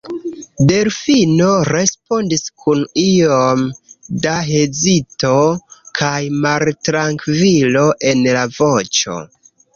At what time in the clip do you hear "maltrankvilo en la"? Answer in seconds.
6.49-8.49